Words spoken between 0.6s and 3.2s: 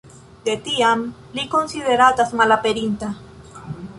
tiam li konsideratas malaperinta.